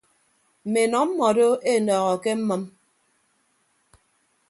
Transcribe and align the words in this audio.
Mme 0.65 0.79
enọ 0.85 0.99
mmọdo 1.09 1.47
enọọho 1.73 2.13
ke 2.23 2.31
mmʌm. 2.39 2.61